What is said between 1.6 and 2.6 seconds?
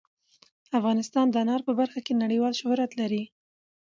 په برخه کې نړیوال